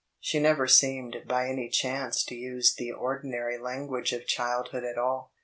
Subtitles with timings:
[0.19, 5.31] She never seemed by any chance to use the ordinary language of childhood at all.